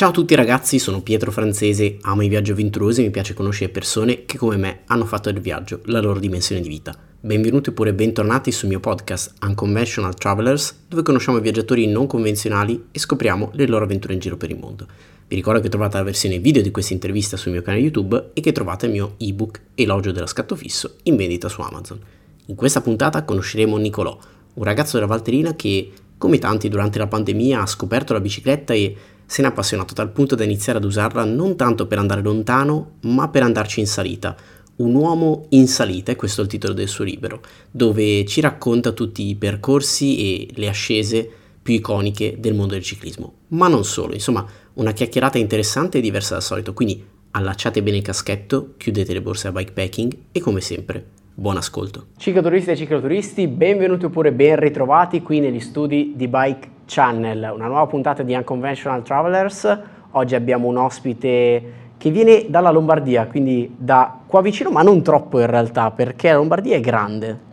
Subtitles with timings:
[0.00, 3.70] Ciao a tutti ragazzi, sono Pietro Francese, amo i viaggi avventurosi e mi piace conoscere
[3.70, 6.96] persone che come me hanno fatto del viaggio la loro dimensione di vita.
[7.20, 13.50] Benvenuti oppure bentornati sul mio podcast Unconventional Travelers, dove conosciamo viaggiatori non convenzionali e scopriamo
[13.52, 14.86] le loro avventure in giro per il mondo.
[15.28, 18.40] Vi ricordo che trovate la versione video di questa intervista sul mio canale YouTube e
[18.40, 22.00] che trovate il mio ebook Elogio dello scatto fisso in vendita su Amazon.
[22.46, 24.18] In questa puntata conosceremo Nicolò,
[24.54, 28.96] un ragazzo della Valterina che, come tanti durante la pandemia, ha scoperto la bicicletta e
[29.30, 32.94] se ne è appassionato tal punto da iniziare ad usarla non tanto per andare lontano,
[33.02, 34.34] ma per andarci in salita.
[34.78, 39.28] Un uomo in salita, è questo il titolo del suo libro, dove ci racconta tutti
[39.28, 41.30] i percorsi e le ascese
[41.62, 43.34] più iconiche del mondo del ciclismo.
[43.50, 44.44] Ma non solo, insomma,
[44.74, 47.00] una chiacchierata interessante e diversa dal solito, quindi
[47.30, 52.06] allacciate bene il caschetto, chiudete le borse a bikepacking e come sempre, buon ascolto.
[52.16, 57.86] Cicloturisti e cicloturisti, benvenuti oppure ben ritrovati qui negli studi di Bike Channel, una nuova
[57.86, 59.78] puntata di Unconventional Travelers.
[60.10, 65.38] Oggi abbiamo un ospite che viene dalla Lombardia, quindi da qua vicino, ma non troppo
[65.38, 67.48] in realtà, perché la Lombardia è grande.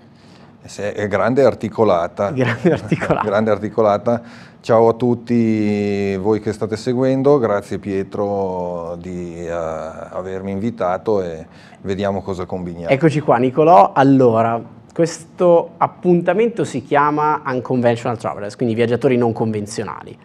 [0.60, 2.32] È grande e articolata.
[2.32, 3.22] Grande articolata.
[3.30, 4.22] grande articolata.
[4.60, 11.46] Ciao a tutti voi che state seguendo, grazie Pietro di uh, avermi invitato e
[11.82, 12.90] vediamo cosa combiniamo.
[12.90, 20.18] Eccoci qua Nicolò, allora questo appuntamento si chiama Unconventional Travelers, quindi viaggiatori non convenzionali.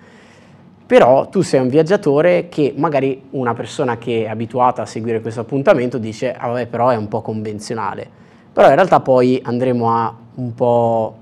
[0.87, 5.41] Però tu sei un viaggiatore che magari una persona che è abituata a seguire questo
[5.41, 8.09] appuntamento dice, ah vabbè però è un po' convenzionale.
[8.51, 11.17] Però in realtà poi andremo a un po'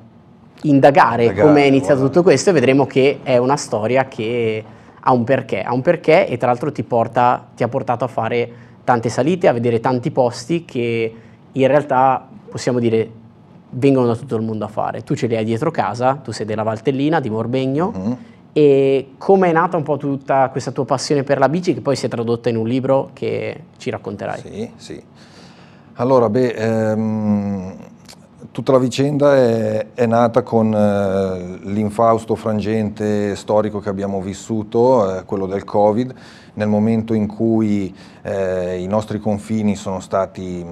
[0.63, 4.65] indagare, indagare come è iniziato tutto questo e vedremo che è una storia che
[5.01, 8.09] ha un perché, ha un perché e tra l'altro ti, porta, ti ha portato a
[8.09, 8.49] fare
[8.85, 11.15] tante salite, a vedere tanti posti che
[11.51, 13.19] in realtà possiamo dire
[13.71, 15.03] vengono da tutto il mondo a fare.
[15.03, 18.13] Tu ce li hai dietro casa, tu sei della Valtellina, di Morbegno, mm-hmm.
[18.53, 21.97] e come è nata un po' tutta questa tua passione per la bici che poi
[21.97, 24.41] si è tradotta in un libro che ci racconterai?
[24.41, 25.03] Sì, sì.
[25.95, 27.75] Allora, beh, ehm,
[28.53, 35.25] tutta la vicenda è, è nata con eh, l'infausto frangente storico che abbiamo vissuto, eh,
[35.25, 36.15] quello del Covid,
[36.55, 40.65] nel momento in cui eh, i nostri confini sono stati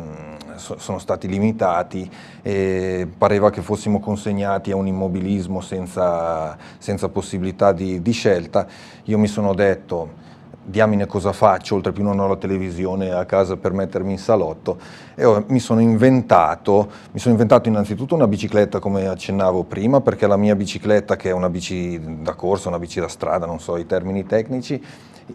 [0.59, 2.11] sono stati limitati
[2.43, 8.67] e pareva che fossimo consegnati a un immobilismo senza, senza possibilità di, di scelta.
[9.05, 10.27] Io mi sono detto
[10.69, 14.79] diamine cosa faccio, oltre più non ho la televisione a casa per mettermi in salotto
[15.15, 20.37] e mi sono inventato, mi sono inventato innanzitutto una bicicletta come accennavo prima perché la
[20.37, 23.87] mia bicicletta che è una bici da corsa, una bici da strada, non so i
[23.87, 24.83] termini tecnici,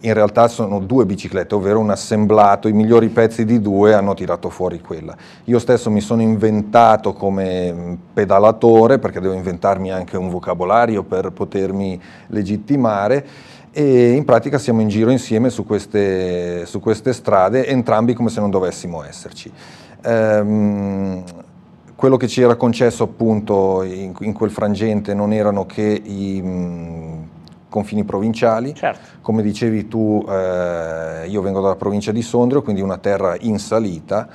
[0.00, 4.50] in realtà sono due biciclette, ovvero un assemblato, i migliori pezzi di due hanno tirato
[4.50, 5.16] fuori quella.
[5.44, 12.00] Io stesso mi sono inventato come pedalatore, perché devo inventarmi anche un vocabolario per potermi
[12.28, 13.26] legittimare,
[13.70, 18.40] e in pratica siamo in giro insieme su queste, su queste strade, entrambi come se
[18.40, 19.52] non dovessimo esserci.
[20.02, 21.22] Ehm,
[21.96, 26.40] quello che ci era concesso appunto in, in quel frangente non erano che i
[27.74, 28.72] confini provinciali.
[28.72, 29.18] Certo.
[29.20, 34.28] Come dicevi tu, eh, io vengo dalla provincia di Sondrio, quindi una terra in salita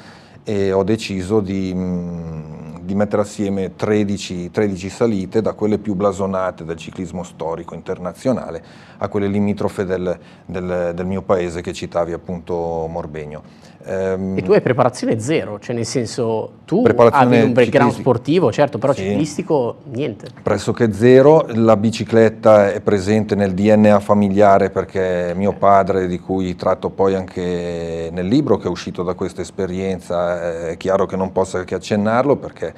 [0.43, 6.65] e ho deciso di, mh, di mettere assieme 13, 13, salite, da quelle più blasonate
[6.65, 8.61] del ciclismo storico internazionale
[8.97, 13.43] a quelle limitrofe del, del, del mio paese che citavi appunto Morbegno.
[13.85, 18.77] Ehm, e tu hai preparazione zero, cioè nel senso tu hai un background sportivo, certo,
[18.77, 19.03] però sì.
[19.03, 20.27] ciclistico niente.
[20.43, 26.89] Pressoché zero, la bicicletta è presente nel DNA familiare perché mio padre, di cui tratto
[26.89, 31.63] poi anche nel libro che è uscito da questa esperienza, è chiaro che non possa
[31.63, 32.73] che accennarlo perché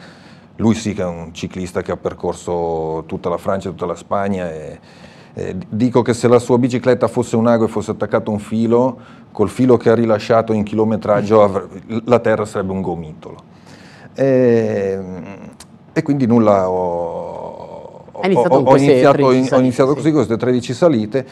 [0.57, 4.51] lui sì che è un ciclista che ha percorso tutta la Francia, tutta la Spagna
[4.51, 4.79] e,
[5.33, 8.39] eh, dico che se la sua bicicletta fosse un ago e fosse attaccato a un
[8.39, 8.99] filo,
[9.31, 11.69] col filo che ha rilasciato in chilometraggio
[12.05, 13.37] la terra sarebbe un gomitolo.
[14.13, 14.99] E,
[15.93, 20.13] e quindi nulla ho, ho, iniziato, ho iniziato, ho iniziato così, sì.
[20.13, 21.25] queste 13 salite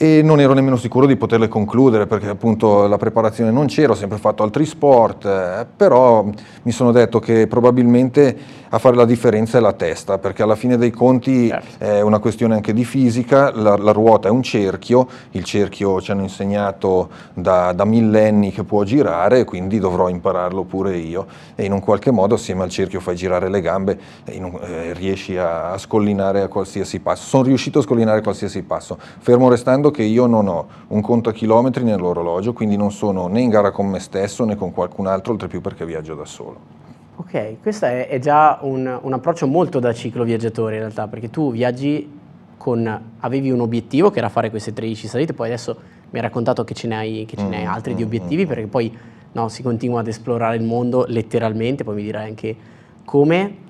[0.00, 3.96] e non ero nemmeno sicuro di poterle concludere perché appunto la preparazione non c'era, ho
[3.96, 6.24] sempre fatto altri sport, eh, però
[6.62, 8.36] mi sono detto che probabilmente
[8.70, 11.84] a fare la differenza è la testa, perché alla fine dei conti certo.
[11.84, 16.10] è una questione anche di fisica, la, la, ruota è un cerchio, il cerchio ci
[16.10, 21.72] hanno insegnato da, da millenni che può girare, quindi dovrò impararlo pure io e in
[21.72, 25.72] un qualche modo assieme al cerchio fai girare le gambe e un, eh, riesci a,
[25.72, 27.26] a scollinare a qualsiasi passo.
[27.26, 31.30] Sono riuscito a scollinare a qualsiasi passo, fermo restando che io non ho un conto
[31.30, 35.06] a chilometri nell'orologio, quindi non sono né in gara con me stesso né con qualcun
[35.06, 36.87] altro, oltre più perché viaggio da solo.
[37.20, 41.28] Ok, questo è, è già un, un, approccio molto da ciclo viaggiatore in realtà, perché
[41.30, 42.08] tu viaggi
[42.56, 45.76] con, avevi un obiettivo che era fare queste 13 salite, poi adesso
[46.10, 48.44] mi hai raccontato che ce ne hai, ce ne hai mm, altri mm, di obiettivi
[48.44, 48.96] mm, perché poi
[49.32, 52.56] no, si continua ad esplorare il mondo letteralmente, poi mi dirai anche
[53.04, 53.66] come.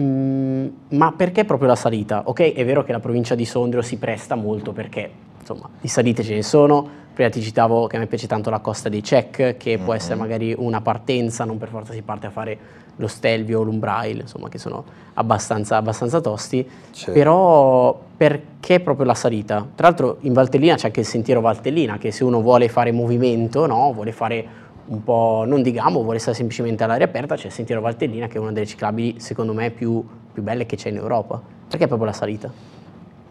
[0.00, 2.22] Mm, ma perché proprio la salita?
[2.24, 5.08] Ok, è vero che la provincia di Sondrio si presta molto perché
[5.38, 6.88] insomma di salite ce ne sono.
[7.18, 9.84] Prima ti citavo che a me piace tanto la costa dei Cech, che mm-hmm.
[9.84, 12.56] può essere magari una partenza, non per forza si parte a fare
[12.94, 14.84] lo Stelvio o l'Umbrail, insomma, che sono
[15.14, 16.64] abbastanza, abbastanza tosti.
[16.92, 17.10] Certo.
[17.10, 19.66] Però perché proprio la salita?
[19.74, 23.66] Tra l'altro in Valtellina c'è anche il sentiero Valtellina, che se uno vuole fare movimento,
[23.66, 23.92] no?
[23.92, 24.46] vuole fare
[24.84, 28.36] un po' non di gambo, vuole stare semplicemente all'aria aperta, c'è il Sentiero Valtellina che
[28.36, 31.42] è una delle ciclabili secondo me più, più belle che c'è in Europa.
[31.66, 32.77] Perché proprio la salita?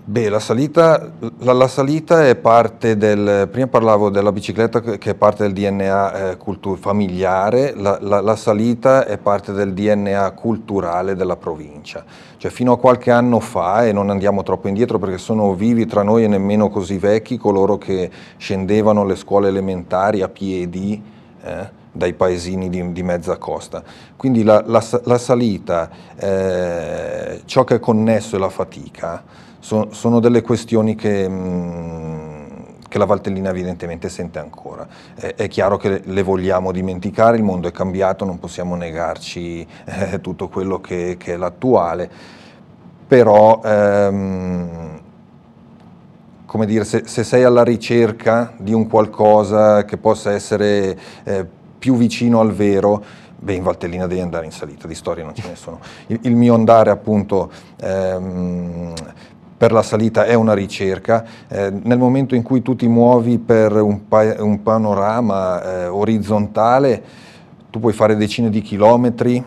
[0.10, 5.16] Beh, la salita, la, la salita, è parte del, prima parlavo della bicicletta che è
[5.16, 11.36] parte del DNA eh, cultur, familiare, la, la, salita è parte del DNA culturale della
[11.36, 12.06] provincia.
[12.38, 16.04] Cioè fino a qualche anno fa, e non andiamo troppo indietro perché sono vivi tra
[16.04, 21.04] noi e nemmeno così vecchi, coloro che scendevano alle scuole elementari a piedi,
[21.44, 23.84] eh, dai paesini di, di, mezza costa.
[24.16, 30.96] Quindi la salita, eh, ciò che è connesso è la fatica, so, sono delle questioni
[30.96, 32.46] che, mh, mm,
[32.88, 34.88] che, la Valtellina evidentemente sente ancora.
[35.14, 40.22] È, è, chiaro che le vogliamo dimenticare, il mondo è cambiato, non possiamo negarci eh,
[40.22, 42.10] tutto quello che, che è l'attuale,
[43.06, 43.62] però...
[43.64, 45.02] Ehm,
[46.46, 51.46] come dire, se, se, sei alla ricerca di un qualcosa che possa essere eh,
[51.78, 53.04] più vicino al vero,
[53.38, 55.80] beh, in Valtellina devi andare in salita, di storia non ce ne sono.
[56.08, 58.94] Il, il mio andare appunto ehm,
[59.58, 63.74] per la salita è una ricerca, eh, nel momento in cui tu ti muovi per
[63.74, 67.04] un, pa un panorama eh, orizzontale,
[67.72, 69.44] tu puoi fare decine di chilometri,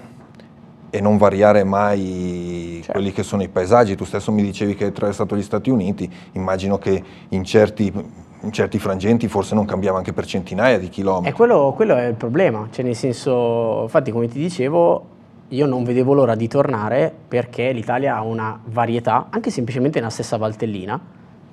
[0.91, 2.93] e non variare mai certo.
[2.93, 3.95] quelli che sono i paesaggi.
[3.95, 7.93] Tu stesso mi dicevi che hai attraversato gli Stati Uniti, immagino che in certi,
[8.41, 11.31] in certi frangenti forse non cambiava anche per centinaia di chilometri.
[11.31, 15.19] E quello, quello è il problema, cioè nel senso, infatti come ti dicevo,
[15.51, 20.37] io non vedevo l'ora di tornare perché l'Italia ha una varietà, anche semplicemente nella stessa
[20.37, 21.01] Valtellina,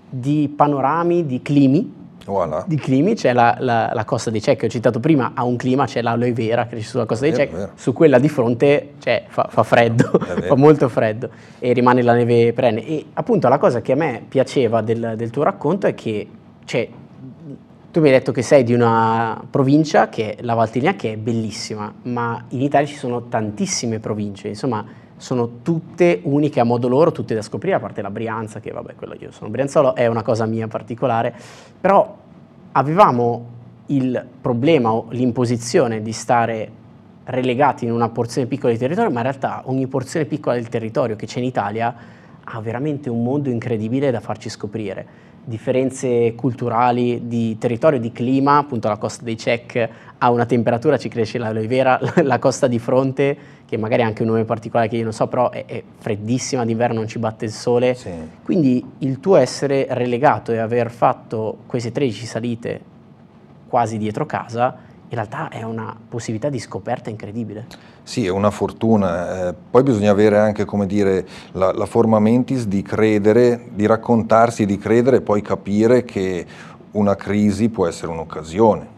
[0.09, 1.95] di panorami, di climi
[2.27, 2.65] Voilà.
[2.67, 5.55] di climi, c'è la, la, la, costa dei Cech che ho citato prima, ha un
[5.55, 9.23] clima, c'è l'aloe vera che c'è sulla costa dei Cech, su quella di fronte cioè,
[9.29, 10.11] fa, fa, freddo,
[10.45, 12.85] fa molto freddo e rimane la neve perenne.
[12.85, 16.27] E appunto la cosa che a me piaceva del, del tuo racconto è che
[16.65, 16.89] cioè,
[17.97, 21.17] tu mi hai detto che sei di una provincia, che è la Valtiglia, che è
[21.17, 24.85] bellissima, ma in Italia ci sono tantissime province, insomma
[25.17, 28.93] sono tutte uniche a modo loro, tutte da scoprire, a parte la Brianza, che vabbè,
[28.93, 31.33] quello io sono brianzolo, è una cosa mia particolare,
[31.81, 32.15] però
[32.73, 33.45] avevamo
[33.87, 36.71] il problema o l'imposizione di stare
[37.23, 41.15] relegati in una porzione piccola di territorio, ma in realtà ogni porzione piccola del territorio
[41.15, 41.95] che c'è in Italia
[42.43, 45.25] ha veramente un mondo incredibile da farci scoprire.
[45.47, 51.07] Differenze culturali, di territorio, di clima, appunto la costa dei Cech ha una temperatura, ci
[51.07, 54.97] cresce l'aloe vera, la costa di fronte che magari ha anche un nome particolare che
[54.97, 57.93] io non so, però è, è freddissima d'inverno, non ci batte il sole.
[57.95, 58.11] Sì.
[58.43, 62.81] Quindi il tuo essere relegato e aver fatto queste 13 salite
[63.69, 64.75] quasi dietro casa,
[65.09, 67.67] in realtà è una possibilità di scoperta incredibile.
[68.03, 69.49] Sì, è una fortuna.
[69.49, 74.65] Eh, poi bisogna avere anche, come dire, la, la forma mentis di credere, di raccontarsi,
[74.65, 76.45] di credere e poi capire che
[76.91, 78.95] una crisi può essere un'occasione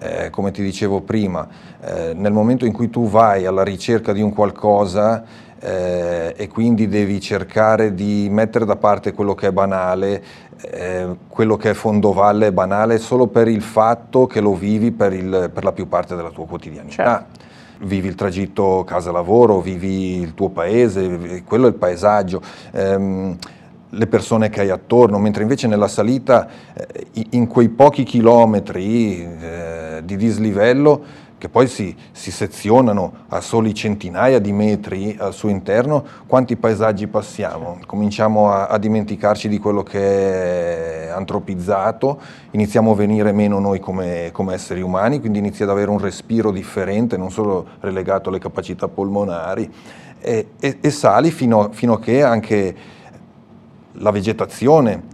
[0.00, 1.46] eh, come ti dicevo prima,
[1.80, 5.22] eh, nel momento in cui tu vai alla ricerca di un qualcosa
[5.60, 10.22] eh, e quindi devi cercare di mettere da parte quello che è banale,
[10.62, 15.12] eh, quello che è fondovalle è banale solo per il fatto che lo vivi per,
[15.12, 17.04] il, per la più parte della tua quotidianità.
[17.04, 17.48] Certo
[17.82, 22.42] vivi il tragitto casa-lavoro, vivi il tuo paese, quello è il paesaggio.
[22.72, 23.38] Um,
[23.92, 30.02] le persone che hai attorno, mentre invece nella salita, eh, in quei pochi chilometri eh,
[30.04, 31.02] di dislivello,
[31.40, 37.06] che poi si, si, sezionano a soli centinaia di metri al suo interno, quanti paesaggi
[37.06, 37.78] passiamo?
[37.86, 42.20] Cominciamo a, a dimenticarci di quello che è antropizzato,
[42.50, 46.50] iniziamo a venire meno noi come, come, esseri umani, quindi inizia ad avere un respiro
[46.50, 49.72] differente, non solo relegato alle capacità polmonari,
[50.20, 52.76] e, e, e sali fino, fino a che anche
[53.92, 55.04] la vegetazione,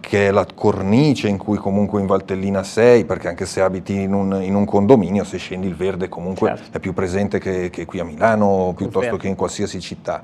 [0.00, 4.12] che è la cornice in cui comunque in Valtellina sei, perché anche se abiti in
[4.12, 6.76] un, in un condominio, se scendi il verde comunque certo.
[6.76, 10.22] è più presente che, che, qui a Milano, piuttosto che in qualsiasi città.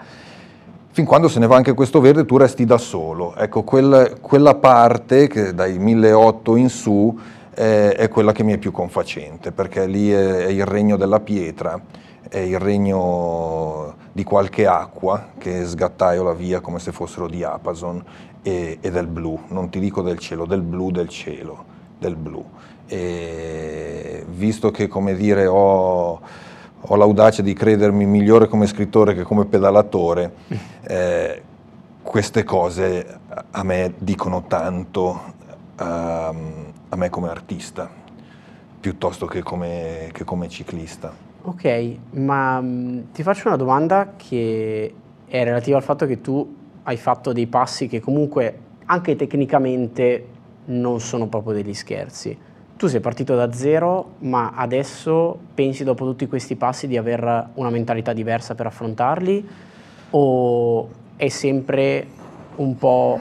[0.90, 3.36] Fin quando se ne va anche questo verde tu resti da solo.
[3.36, 7.18] Ecco, quel, quella parte che dai 1800 in su
[7.52, 11.20] è, è, quella che mi è più confacente, perché lì è, è il regno della
[11.20, 11.78] pietra,
[12.28, 18.02] è il regno di qualche acqua che sgattaiola via come se fossero di Apazon
[18.40, 21.62] e, e del blu, non ti dico del cielo, del blu del cielo,
[21.98, 22.42] del blu.
[22.86, 26.18] E visto che come dire ho,
[26.80, 30.34] ho l'audacia di credermi migliore come scrittore che come pedalatore,
[30.88, 31.42] eh,
[32.02, 33.18] queste cose
[33.50, 35.34] a me dicono tanto
[35.78, 37.86] um, a me come artista,
[38.80, 41.25] piuttosto che come, che come ciclista.
[41.48, 44.92] Ok, ma mh, mm, ti faccio una domanda che
[45.28, 50.26] è relativa al fatto che tu hai fatto dei passi che comunque anche tecnicamente
[50.64, 52.36] non sono proprio degli scherzi.
[52.76, 57.70] Tu sei partito da zero, ma adesso pensi dopo tutti questi passi di avere una
[57.70, 59.48] mentalità diversa per affrontarli?
[60.10, 62.08] O è sempre
[62.56, 63.20] un po'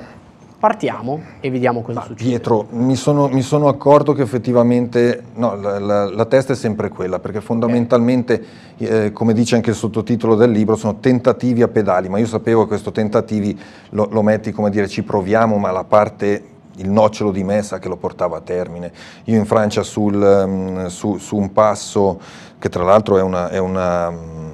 [0.58, 2.30] partiamo e vediamo cosa Ma succede.
[2.30, 6.90] Pietro, mi sono, mi sono, accorto che effettivamente no, la, la, la, testa è sempre
[6.90, 8.44] quella, perché fondamentalmente,
[8.78, 12.64] eh, come dice anche il sottotitolo del libro, sono tentativi a pedali, ma io sapevo
[12.64, 13.58] che questo tentativi
[13.90, 17.88] lo, lo metti come dire ci proviamo, ma la parte il nocciolo di messa che
[17.88, 18.92] lo portava a termine.
[19.26, 22.20] Io in Francia sul, um, su, su, un passo
[22.60, 24.52] che tra l'altro è una, è una, um,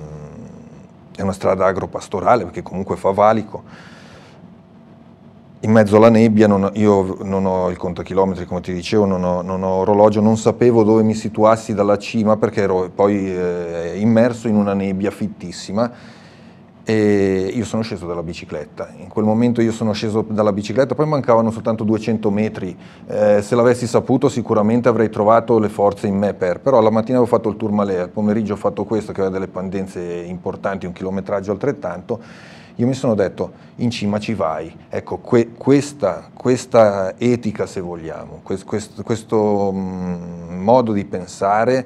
[1.16, 3.64] è una strada agropastorale perché comunque fa valico,
[5.64, 9.42] in mezzo alla nebbia, non, io non ho il contachilometri come ti dicevo, non ho,
[9.42, 14.48] non ho, orologio, non sapevo dove mi situassi dalla cima perché ero poi eh, immerso
[14.48, 16.20] in una nebbia fittissima.
[16.84, 18.90] E io sono sceso dalla bicicletta.
[18.98, 22.76] In quel momento io sono sceso dalla bicicletta, poi mancavano soltanto 200 metri,
[23.06, 27.20] eh, se l'avessi saputo sicuramente avrei trovato le forze in me per, però la mattina
[27.20, 30.92] avevo fatto il Tourmalet, al pomeriggio ho fatto questo che aveva delle pendenze importanti, un
[30.92, 32.20] chilometraggio altrettanto
[32.76, 34.76] io mi sono detto in cima ci vai.
[34.90, 41.86] Ecco, que, questa, questa, etica, se vogliamo, questo, questo, questo mh, modo di pensare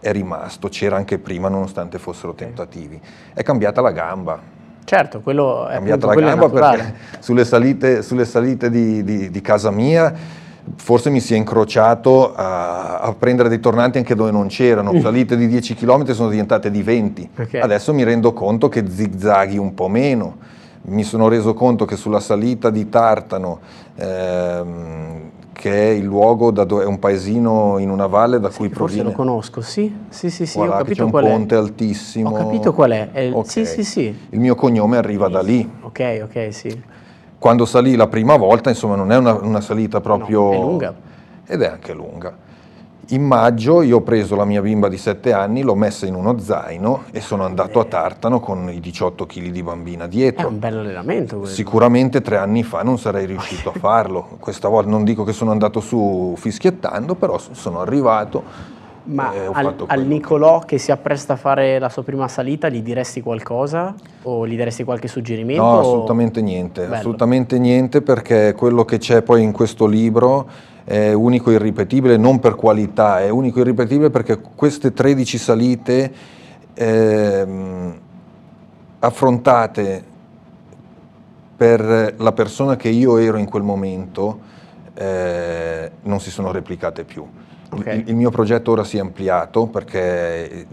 [0.00, 3.00] è rimasto, c'era anche prima nonostante fossero tentativi.
[3.32, 4.58] È cambiata la gamba.
[4.84, 9.40] Certo, quello è cambiata appunto, la gamba perché sulle salite, sulle salite di, di, di
[9.40, 10.39] casa mia
[10.76, 15.00] forse mi si è incrociato a, a, prendere dei tornanti anche dove non c'erano, mm.
[15.00, 17.60] salite di 10 km sono diventate di 20, okay.
[17.60, 20.36] adesso mi rendo conto che zigzaghi un po' meno,
[20.82, 23.60] mi sono reso conto che sulla salita di Tartano,
[23.96, 28.58] ehm, che è il luogo da dove è un paesino in una valle da sì,
[28.58, 29.02] cui proviene.
[29.02, 31.58] Forse lo conosco, sì, sì, sì, sì ho capito c'è un ponte è.
[31.58, 32.30] altissimo.
[32.30, 33.44] Ho capito qual è, è okay.
[33.46, 34.18] sì, sì, sì.
[34.30, 35.70] Il mio cognome arriva da lì.
[35.82, 36.82] Ok, ok, sì
[37.40, 40.42] quando salì la prima volta, insomma, non è una, una salita proprio...
[40.42, 40.94] No, è lunga.
[41.46, 42.36] Ed è anche lunga.
[43.08, 46.38] In maggio io ho preso la mia bimba di 7 anni, l'ho messa in uno
[46.38, 50.48] zaino e sono andato a Tartano con i 18 kg di bambina dietro.
[50.48, 51.50] È un bel allenamento quello.
[51.50, 54.36] Sicuramente tre anni fa non sarei riuscito a farlo.
[54.38, 58.44] Questa volta non dico che sono andato su fischiettando, però sono arrivato
[59.04, 62.82] ma eh, al, al, Nicolò che si appresta a fare la sua prima salita gli
[62.82, 65.62] diresti qualcosa o gli daresti qualche suggerimento?
[65.62, 66.94] No, assolutamente niente, Bello.
[66.94, 70.48] assolutamente niente perché quello che c'è poi in questo libro
[70.84, 76.12] è unico e irripetibile, non per qualità, è unico e irripetibile perché queste 13 salite
[76.74, 77.98] ehm,
[78.98, 80.04] affrontate
[81.56, 84.40] per la persona che io ero in quel momento
[84.94, 87.26] eh, non si sono replicate più.
[87.72, 87.98] Okay.
[88.00, 90.66] Il, il, mio progetto ora si è ampliato perché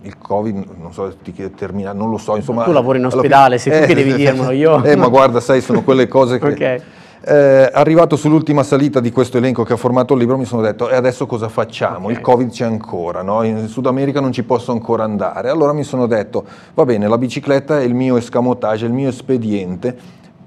[0.00, 2.64] il Covid, non so ti termina, non lo so, insomma...
[2.64, 4.82] Tu lavori in ospedale, sei tu che devi dirmelo, io...
[4.84, 6.48] Eh, ma guarda, sai, sono quelle cose che...
[6.48, 6.82] okay.
[7.20, 10.88] Eh, arrivato sull'ultima salita di questo elenco che ha formato il libro mi sono detto
[10.88, 12.04] e adesso cosa facciamo?
[12.04, 12.12] Okay.
[12.12, 13.42] Il Covid c'è ancora, no?
[13.42, 15.50] in Sud America non ci posso ancora andare.
[15.50, 19.08] Allora mi sono detto va bene, la bicicletta è il mio escamotage, è il mio
[19.08, 19.96] espediente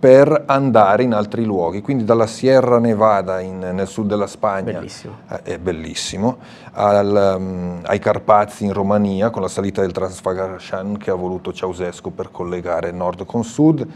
[0.01, 5.13] per andare in altri luoghi, quindi dalla Sierra Nevada in, nel sud della Spagna, bellissimo.
[5.29, 6.38] Eh, è bellissimo,
[6.72, 12.15] al, um, ai Carpazi in Romania con la salita del Transfagarashan che ha voluto Ceausescu
[12.15, 13.88] per collegare nord con sud.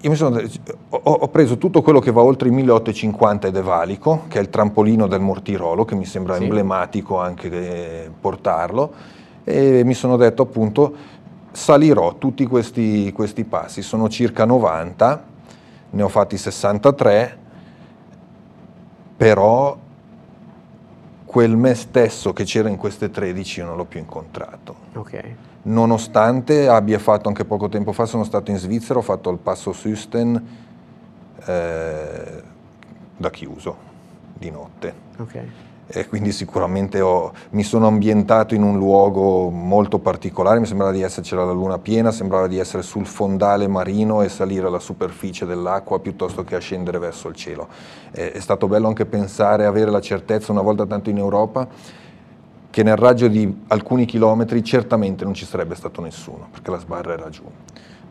[0.00, 0.40] Io sono,
[0.90, 4.42] ho, ho, preso tutto quello che va oltre i 1850 ed è valico, che è
[4.42, 6.44] il trampolino del Mortirolo, che mi sembra sì.
[6.44, 8.92] emblematico anche eh, portarlo,
[9.42, 10.94] e mi sono detto appunto
[11.54, 15.24] salirò tutti questi, questi passi, sono circa 90,
[15.90, 17.38] ne ho fatti 63,
[19.16, 19.78] però
[21.24, 24.76] quel me stesso che c'era in queste 13 io non l'ho più incontrato.
[24.94, 25.36] Okay.
[25.62, 29.72] Nonostante abbia fatto anche poco tempo fa, sono stato in Svizzera, ho fatto il passo
[29.72, 30.46] Susten
[31.44, 32.42] eh,
[33.16, 33.76] da chiuso,
[34.36, 34.94] di notte.
[35.18, 40.92] Okay e quindi sicuramente ho, mi sono ambientato in un luogo molto particolare, mi sembrava
[40.92, 45.44] di esserci la luna piena, sembrava di essere sul fondale marino e salire alla superficie
[45.44, 47.68] dell'acqua piuttosto che a scendere verso il cielo.
[48.10, 51.68] È, è stato bello anche pensare, avere la certezza una volta tanto in Europa
[52.70, 57.12] che nel raggio di alcuni chilometri certamente non ci sarebbe stato nessuno, perché la sbarra
[57.12, 57.44] era giù.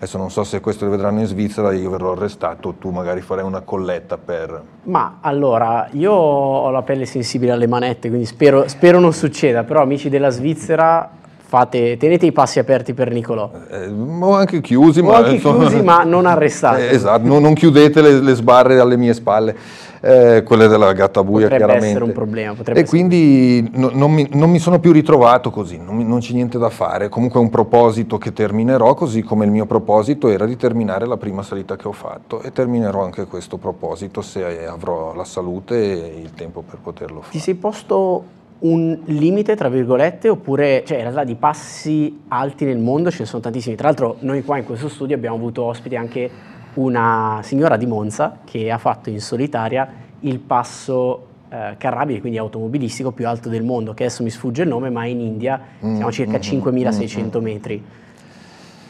[0.03, 3.45] Adesso non so se questo lo vedranno in Svizzera, io verrò arrestato, tu magari farai
[3.45, 4.62] una colletta per...
[4.83, 9.81] Ma allora, io ho la pelle sensibile alle manette, quindi spero, spero non succeda, però
[9.81, 11.10] amici della Svizzera
[11.53, 13.51] fate, tenete i passi aperti per Nicolò.
[13.69, 16.62] Eh, o anche chiusi, o ma, anche insomma, chiusi ma non arrestati.
[16.83, 19.55] Eh, esatto, non, non chiudete le, le, sbarre alle mie spalle,
[20.01, 21.88] eh, quelle della gattabuia potrebbe chiaramente.
[21.88, 22.55] essere un problema.
[22.65, 26.57] E quindi no, non, mi, non, mi, sono più ritrovato così, non, non, c'è niente
[26.57, 27.07] da fare.
[27.10, 31.17] Comunque è un proposito che terminerò, così come il mio proposito era di terminare la
[31.17, 36.19] prima salita che ho fatto e terminerò anche questo proposito se avrò la salute e
[36.19, 37.31] il tempo per poterlo fare.
[37.31, 42.77] Ti sei posto un limite, tra virgolette, oppure, cioè in realtà di passi alti nel
[42.77, 43.75] mondo ce ne sono tantissimi.
[43.75, 46.29] Tra l'altro noi qua in questo studio abbiamo avuto ospite anche
[46.75, 49.88] una signora di Monza che ha fatto in solitaria
[50.22, 54.69] il passo eh, carrabile, quindi automobilistico più alto del mondo, che adesso mi sfugge il
[54.69, 57.83] nome, ma in India mm, siamo a circa mm, 5600 mm, metri.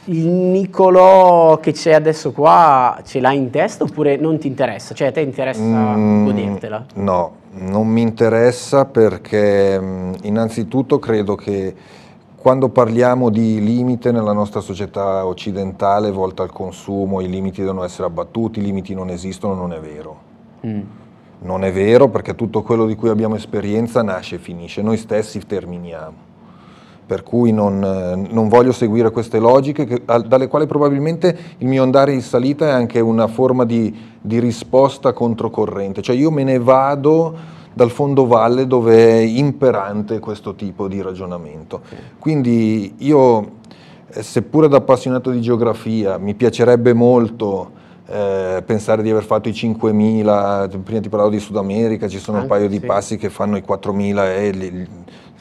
[0.05, 4.93] Il Nicolò che c'è adesso qua ce l'hai in testa oppure non ti interessa?
[4.93, 6.85] Cioè a te interessa mm, godertela?
[6.95, 11.75] No, non mi interessa perché mm, innanzitutto credo che
[12.35, 18.07] quando parliamo di limite nella nostra società occidentale volta al consumo, i limiti devono essere
[18.07, 20.19] abbattuti, i limiti non esistono, non è vero.
[20.67, 20.81] Mm.
[21.43, 25.39] Non è vero perché tutto quello di cui abbiamo esperienza nasce e finisce, noi stessi
[25.39, 26.31] terminiamo.
[27.05, 27.79] Per cui non,
[28.29, 32.71] non voglio seguire queste logiche che, dalle quali probabilmente il mio andare in salita è
[32.71, 37.35] anche una forma di, di risposta controcorrente, cioè io me ne vado
[37.73, 41.81] dal fondo valle dove è imperante questo tipo di ragionamento.
[42.19, 43.51] Quindi io,
[44.07, 49.53] eh, seppure da appassionato di geografia, mi piacerebbe molto eh, pensare di aver fatto i
[49.53, 52.79] 5.000, prima ti parlavo di Sud America, ci sono Anche, un paio sì.
[52.79, 54.87] di passi che fanno i 4.000 e li,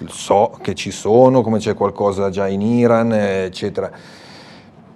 [0.06, 3.90] so che ci sono, come c'è qualcosa già in Iran, eccetera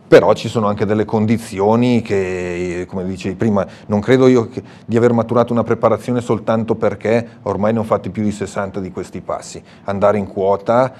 [0.08, 4.96] però ci sono anche delle condizioni che, come dicevi prima, non credo io che, di
[4.96, 9.20] aver maturato una preparazione soltanto perché ormai ne ho fatti più di 60 di questi
[9.20, 9.60] passi.
[9.84, 10.92] Andare in quota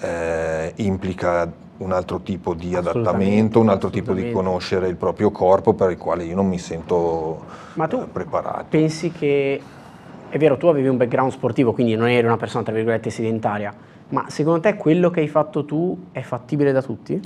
[0.00, 5.74] eh, implica un altro tipo di adattamento, un altro tipo di conoscere il proprio corpo
[5.74, 8.66] per il quale io non mi sento Ma tu eh, preparato.
[8.70, 9.60] Pensi che,
[10.28, 13.72] è vero, tu avevi un background sportivo, quindi non eri una persona tra virgolette sedentaria,
[14.08, 17.20] ma secondo te quello che hai fatto tu è fattibile da tutti?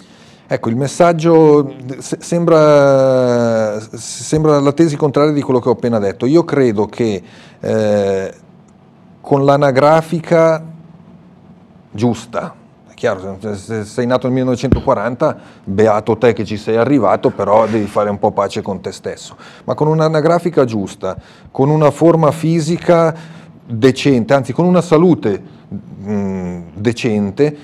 [0.46, 6.26] Ecco, il messaggio sembra, sembra, la tesi contraria di quello che ho appena detto.
[6.26, 7.22] Io credo che
[7.58, 8.34] eh,
[9.22, 10.62] con l'anagrafica
[11.90, 12.54] giusta,
[12.92, 17.86] è chiaro, se sei nato nel 1940, beato te che ci sei arrivato, però devi
[17.86, 19.34] fare un po' pace con te stesso.
[19.64, 21.16] Ma con un'anagrafica giusta,
[21.50, 23.14] con una forma fisica
[23.64, 27.56] decente, anzi con una salute mh, decente,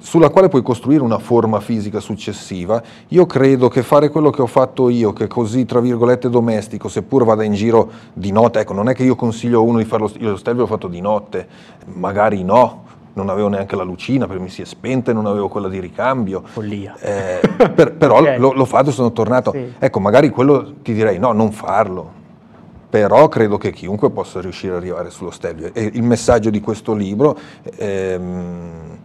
[0.00, 4.46] sulla quale puoi costruire una forma fisica successiva, io credo che fare quello che ho
[4.46, 8.88] fatto io, che così tra virgolette domestico, seppur vada in giro di notte, ecco, non
[8.88, 11.46] è che io consiglio a uno di farlo, io lo stelvio l'ho fatto di notte,
[11.86, 15.48] magari no, non avevo neanche la lucina perché mi si è spenta e non avevo
[15.48, 16.42] quella di ricambio.
[16.44, 16.96] Follia.
[17.00, 17.40] Eh,
[17.74, 18.38] per, però okay.
[18.38, 19.52] l'ho, l'ho, fatto e sono tornato.
[19.52, 19.72] Sì.
[19.78, 22.22] Ecco, magari quello ti direi no, non farlo.
[22.90, 25.70] Però credo che chiunque possa riuscire ad arrivare sullo stelvio.
[25.72, 27.36] E il messaggio di questo libro
[27.76, 28.98] ehm,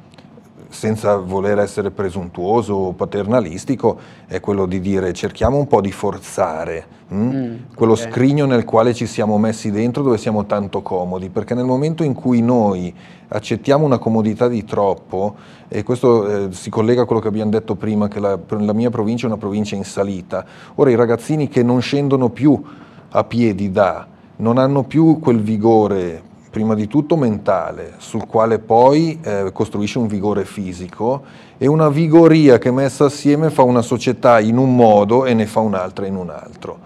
[0.69, 6.85] senza voler essere presuntuoso o paternalistico, è quello di dire cerchiamo un po' di forzare
[7.09, 7.17] hm?
[7.17, 8.09] mm, quello okay.
[8.09, 12.13] scrigno nel quale ci siamo messi dentro dove siamo tanto comodi, perché nel momento in
[12.13, 12.93] cui noi
[13.27, 15.35] accettiamo una comodità di troppo,
[15.67, 18.89] e questo eh, si collega a quello che abbiamo detto prima, che la, la mia
[18.89, 22.61] provincia è una provincia in salita, ora i ragazzini che non scendono più
[23.09, 29.19] a piedi da, non hanno più quel vigore prima di tutto mentale, sul quale poi
[29.21, 31.23] eh, costruisce un vigore fisico
[31.57, 35.59] e una vigoria che messa assieme fa una società in un modo e ne fa
[35.59, 36.79] un'altra in un altro.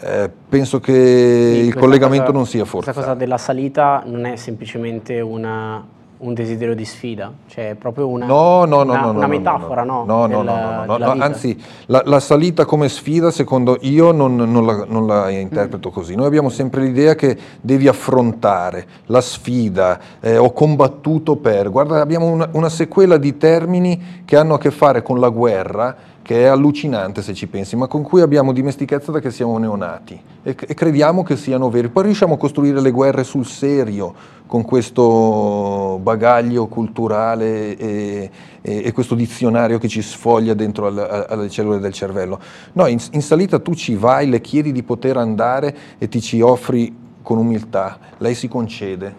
[0.00, 2.92] Eh, penso che sì, il collegamento cosa, non sia forzato.
[2.92, 5.84] Questa cosa della salita non è semplicemente una
[6.18, 10.04] un desiderio di sfida, cioè proprio una, no, no, no, una, una metafora, no?
[10.04, 14.66] No, no, no, no, no, anzi la, la, salita come sfida secondo io non, non,
[14.66, 15.92] la, non la, interpreto mm.
[15.92, 22.00] così, noi abbiamo sempre l'idea che devi affrontare la sfida, eh, ho combattuto per, guarda
[22.00, 25.96] abbiamo una, una sequela di termini che hanno a che fare con la guerra
[26.28, 30.20] che è allucinante se ci pensi, ma con cui abbiamo dimestichezza da che siamo neonati
[30.42, 31.88] e, e crediamo che siano veri.
[31.88, 34.14] Poi riusciamo a costruire le guerre sul serio
[34.46, 41.48] con questo bagaglio culturale e, e, e questo dizionario che ci sfoglia dentro al, alle
[41.48, 42.38] cellule del cervello.
[42.74, 46.42] No, in, in salita tu ci vai, le chiedi di poter andare e ti ci
[46.42, 49.14] offri con umiltà, lei si concede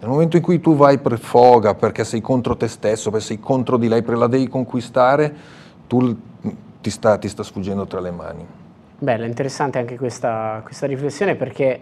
[0.00, 3.40] Nel momento in cui tu vai per foga perché sei contro te stesso, perché sei
[3.40, 5.56] contro di lei, perché la devi conquistare,
[5.88, 6.16] tu
[6.80, 8.46] ti sta, ti sta sfuggendo tra le mani.
[9.00, 11.80] Bella, interessante anche questa, questa riflessione perché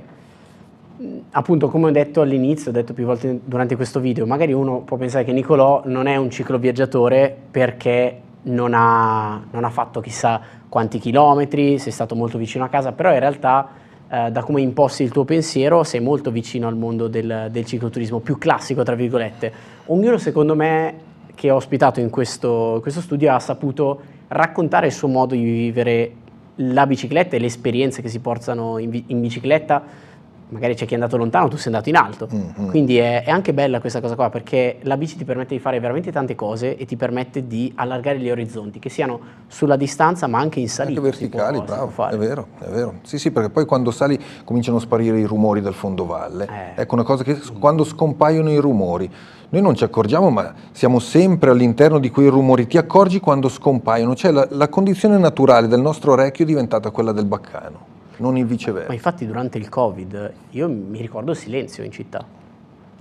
[1.33, 4.97] appunto come ho detto all'inizio, ho detto più volte durante questo video, magari uno può
[4.97, 10.99] pensare che Nicolò non è un cicloviaggiatore perché non ha, non ha fatto chissà quanti
[10.99, 13.69] chilometri, sei stato molto vicino a casa, però in realtà
[14.09, 18.21] eh, da come imposti il tuo pensiero sei molto vicino al mondo del, del cicloturismo
[18.21, 19.53] più classico, tra virgolette.
[19.87, 20.95] Ognuno secondo me
[21.37, 26.12] che ho ospitato in questo, questo studio ha saputo raccontare il suo modo di vivere
[26.57, 29.83] la bicicletta e le esperienze che si portano in, in bicicletta
[30.49, 32.29] magari c'è chi è andato lontano, tu sei andato in alto.
[32.33, 32.69] Mm-hmm.
[32.69, 35.81] Quindi è, è, anche bella questa cosa qua perché la bici ti permette di fare
[35.81, 40.39] veramente tante cose e ti permette di allargare gli orizzonti, che siano sulla distanza ma
[40.39, 41.01] anche in salita.
[41.01, 42.95] Anche verticali, bravo, è vero, è vero.
[43.03, 46.47] Sì, sì, perché poi quando sali cominciano a sparire i rumori del fondovalle.
[46.47, 46.83] Eh.
[46.83, 49.11] Ecco una cosa che quando scompaiono i rumori,
[49.49, 54.15] noi non ci accorgiamo ma siamo sempre all'interno di quei rumori, ti accorgi quando scompaiono,
[54.15, 58.46] cioè la, la condizione naturale del nostro orecchio è diventata quella del baccano non il
[58.46, 58.88] viceversa.
[58.88, 62.44] Ma infatti durante il Covid io mi ricordo il silenzio in città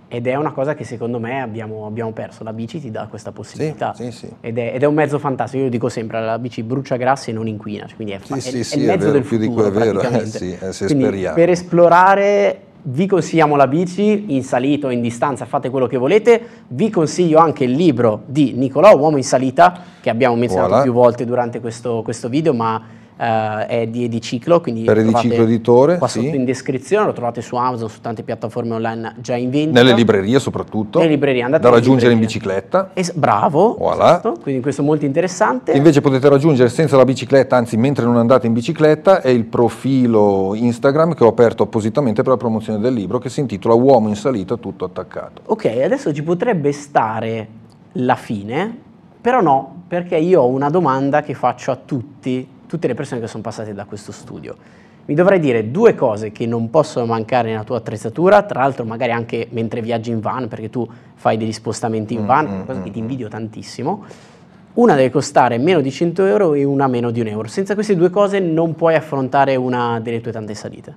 [0.07, 2.43] ed è una cosa che secondo me abbiamo, abbiamo perso.
[2.43, 4.33] La bici ti dà questa possibilità sì, sì, sì.
[4.39, 5.63] Ed, è, ed, è, un mezzo fantastico.
[5.63, 8.49] Io dico sempre: la bici brucia grassi e non inquina, quindi è, fa- è, è
[8.49, 9.23] il mezzo vero, del futuro.
[9.23, 11.31] Più di quello è vero, eh, sì, eh.
[11.33, 16.39] Per esplorare vi consigliamo la bici in salita o in distanza, fate quello che volete.
[16.67, 20.83] Vi consiglio anche il libro di Nicolò, Uomo in salita, che abbiamo menzionato voilà.
[20.83, 22.81] più volte durante questo, questo video, ma
[23.17, 26.21] Uh, è di Ediciclo, quindi per Ediciclo Editore, qua sì.
[26.21, 29.81] sotto in descrizione, lo trovate su Amazon, su tante piattaforme online già in vendita.
[29.81, 32.89] Nelle librerie soprattutto, Nelle librerie, andate da raggiungere in bicicletta.
[32.93, 34.19] Es- bravo, voilà.
[34.19, 35.71] esatto, quindi questo è molto interessante.
[35.71, 40.53] Invece potete raggiungere senza la bicicletta, anzi mentre non andate in bicicletta, è il profilo
[40.53, 44.17] Instagram che ho aperto appositamente per la promozione del libro che si intitola Uomo in
[44.17, 45.41] salita tutto attaccato.
[45.45, 47.47] Ok, adesso ci potrebbe stare
[47.93, 48.77] la fine,
[49.21, 53.27] però no, perché io ho una domanda che faccio a tutti tutte le persone che
[53.27, 54.55] sono passate da questo studio.
[55.05, 59.11] Mi dovrai dire due cose che non possono mancare nella tua attrezzatura, tra l'altro magari
[59.11, 62.81] anche mentre viaggi in van, perché tu fai degli spostamenti in mm, van, mm, cosa
[62.81, 64.03] che ti mm, invidio tantissimo.
[64.73, 67.47] Una deve costare meno di 100 euro e una meno di un euro.
[67.47, 70.93] Senza queste due cose non puoi affrontare una delle tue tante salite.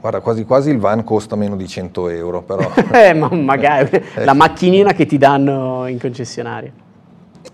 [0.00, 2.70] Guarda, quasi quasi il van costa meno di 100 euro, però.
[2.92, 6.84] eh, ma magari la macchinina che ti danno in concessionaria.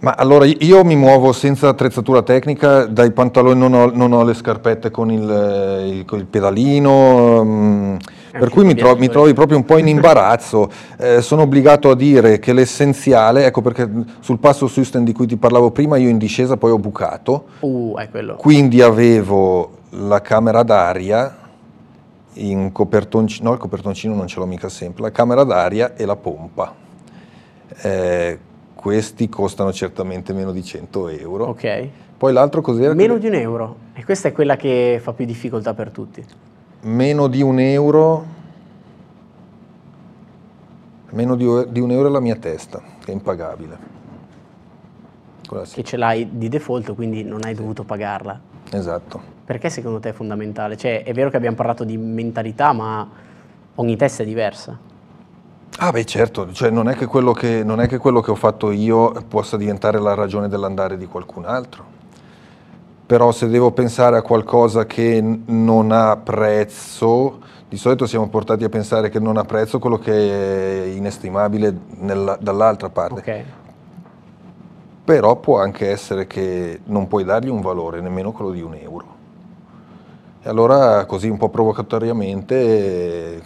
[0.03, 4.35] Ma allora io mi muovo senza attrezzatura tecnica, dai pantaloni non ho, non ho le
[4.35, 7.99] scarpette con il, il, il pedalino, um,
[8.33, 10.69] per cui mi, tro- mi, trovi proprio un po' in imbarazzo.
[10.99, 13.89] Eh, sono obbligato a dire che l'essenziale, ecco perché
[14.19, 17.95] sul passo Susten di cui ti parlavo prima io in discesa poi ho bucato, uh,
[17.97, 18.35] è quello.
[18.35, 21.39] quindi avevo la camera d'aria
[22.35, 26.17] in copertoncino, no il copertoncino non ce l'ho mica sempre, la camera d'aria e la
[26.17, 26.75] pompa.
[27.83, 28.39] Eh,
[28.83, 31.45] questi costano certamente meno di 100 euro.
[31.45, 31.89] Ok.
[32.19, 32.95] Poi l'altro cos'era?
[32.95, 33.21] Meno che...
[33.21, 33.77] di un euro.
[33.93, 36.25] E questa è quella che fa più difficoltà per tutti.
[36.81, 38.27] Meno di un euro.
[41.11, 43.79] Meno di, di un euro è la mia testa, che è impagabile.
[45.73, 47.61] Che ce l'hai di default, quindi non hai sì.
[47.61, 48.41] dovuto pagarla.
[48.73, 49.21] Esatto.
[49.45, 50.77] Perché secondo te è fondamentale?
[50.77, 53.09] Cioè, è vero che abbiamo parlato di mentalità, ma
[53.77, 54.91] ogni testa è diversa.
[55.79, 58.37] Ah beh certo, cioè, non, è che quello che, non è che quello che ho
[58.37, 62.01] fatto io possa diventare la ragione dell'andare di qualcun altro.
[63.07, 68.69] Però se devo pensare a qualcosa che non ha prezzo, di solito siamo portati a
[68.69, 73.21] pensare che non ha prezzo quello che è inestimabile nella, dall'altra parte.
[73.21, 73.45] Okay.
[75.05, 79.12] Però può anche essere che non puoi dargli un valore, nemmeno quello di un euro.
[80.45, 83.41] E allora così un po' provocatoriamente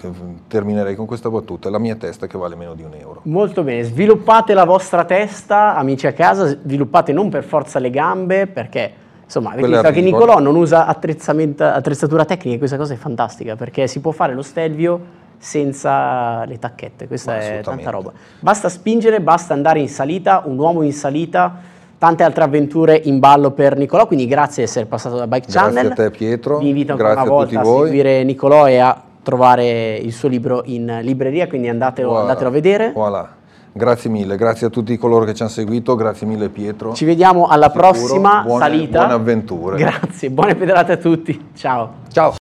[0.49, 3.21] terminerei con questa battuta, la mia testa che vale meno di un euro.
[3.25, 8.47] Molto bene, sviluppate la vostra testa, amici a casa, sviluppate non per forza le gambe,
[8.47, 8.91] perché
[9.23, 14.01] insomma avete visto che Nicolò non usa attrezzatura tecnica questa cosa è fantastica, perché si
[14.01, 18.11] può fare lo stelvio senza le tacchette, questa è tanta roba.
[18.41, 21.75] Basta spingere, basta andare in salita, un uomo in salita
[22.07, 25.87] tante altre avventure in ballo per Nicolò, quindi grazie di essere passato da Bike Channel.
[25.87, 26.59] Grazie a te Pietro.
[26.59, 30.63] Vi invito ancora una volta a, a seguire Nicolò e a trovare il suo libro
[30.67, 32.23] in libreria, quindi andatelo, voilà.
[32.23, 32.93] andatelo a vedere.
[32.93, 33.29] Voilà.
[33.73, 36.95] Grazie mille, grazie a tutti coloro che ci hanno seguito, grazie mille Pietro.
[36.95, 38.99] Ci vediamo alla prossima buone, salita.
[39.01, 39.77] Buone avventure.
[39.83, 41.49] Grazie, buone pedalate a tutti.
[41.55, 41.93] Ciao.
[42.11, 42.33] Ciao.